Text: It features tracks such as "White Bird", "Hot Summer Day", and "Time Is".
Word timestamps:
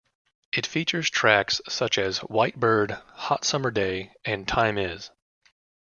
It 0.51 0.65
features 0.65 1.11
tracks 1.11 1.61
such 1.69 1.99
as 1.99 2.17
"White 2.23 2.59
Bird", 2.59 2.97
"Hot 3.29 3.45
Summer 3.45 3.69
Day", 3.69 4.13
and 4.25 4.47
"Time 4.47 4.79
Is". 4.79 5.11